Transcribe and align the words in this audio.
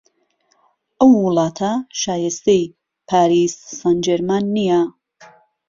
ئهو 1.01 1.15
وڵاته 1.25 1.71
شایستهی 2.01 2.63
پاریس 3.09 3.53
سانجێرمان 3.79 4.43
نییه 4.55 4.81